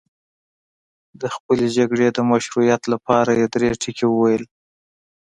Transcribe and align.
د 1.21 1.23
خپلې 1.35 1.65
جګړې 1.77 2.07
د 2.11 2.19
مشروعیت 2.31 2.81
لپاره 2.93 3.31
یې 3.39 3.45
درې 3.55 3.69
ټکي 3.81 4.05
وویل. 4.09 4.43